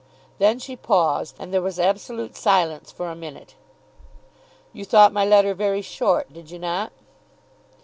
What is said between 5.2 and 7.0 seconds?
letter very short; did you not?"